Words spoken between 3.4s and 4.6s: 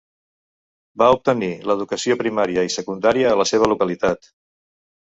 la seva localitat.